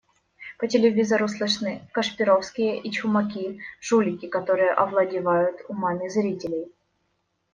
[0.57, 6.71] По телевизору слышны Кашпировские и Чумаки, жулики, которые овладевают умами зрителей.